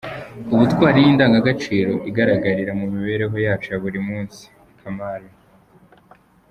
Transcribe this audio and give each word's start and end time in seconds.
Ubutwari 0.53 0.97
ni 1.01 1.09
indangagaciro 1.11 1.93
igaragarira 2.09 2.71
mu 2.79 2.85
mibereho 2.93 3.35
yacu 3.45 3.67
ya 3.71 3.81
buri 3.83 3.99
munsi 4.07 4.41
Kamari 4.79 5.29